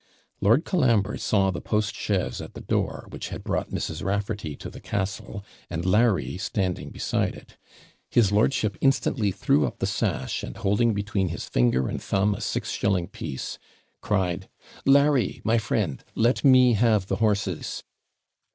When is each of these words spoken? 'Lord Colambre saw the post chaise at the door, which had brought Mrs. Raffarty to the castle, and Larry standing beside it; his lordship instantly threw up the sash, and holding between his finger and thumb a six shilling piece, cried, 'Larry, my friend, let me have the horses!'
'Lord 0.41 0.65
Colambre 0.65 1.19
saw 1.19 1.51
the 1.51 1.61
post 1.61 1.93
chaise 1.93 2.41
at 2.41 2.55
the 2.55 2.59
door, 2.61 3.05
which 3.11 3.29
had 3.29 3.43
brought 3.43 3.69
Mrs. 3.69 4.01
Raffarty 4.03 4.55
to 4.57 4.67
the 4.67 4.79
castle, 4.79 5.45
and 5.69 5.85
Larry 5.85 6.39
standing 6.39 6.89
beside 6.89 7.35
it; 7.35 7.55
his 8.09 8.31
lordship 8.31 8.75
instantly 8.81 9.29
threw 9.29 9.67
up 9.67 9.77
the 9.77 9.85
sash, 9.85 10.41
and 10.41 10.57
holding 10.57 10.95
between 10.95 11.27
his 11.27 11.45
finger 11.47 11.87
and 11.87 12.01
thumb 12.01 12.33
a 12.33 12.41
six 12.41 12.71
shilling 12.71 13.09
piece, 13.09 13.59
cried, 14.01 14.49
'Larry, 14.87 15.39
my 15.43 15.59
friend, 15.59 16.03
let 16.15 16.43
me 16.43 16.73
have 16.73 17.05
the 17.05 17.17
horses!' 17.17 17.83